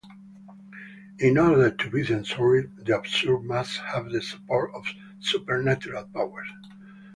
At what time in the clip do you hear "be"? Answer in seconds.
1.91-2.03